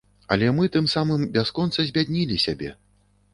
[0.35, 2.73] Але мы тым самым бясконца збяднілі сябе.